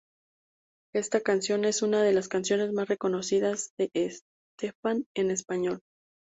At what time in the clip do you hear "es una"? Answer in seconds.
1.63-2.01